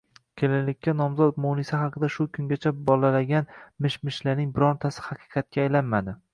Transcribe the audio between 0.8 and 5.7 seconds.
nomzod Munisa haqida shu kungacha bolalagan mish-mishlarning birortasi haqiqatga